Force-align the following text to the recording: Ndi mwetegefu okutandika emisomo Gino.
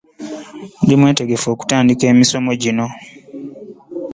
Ndi 0.83 0.93
mwetegefu 0.99 1.47
okutandika 1.53 2.03
emisomo 2.13 2.51
Gino. 2.61 2.87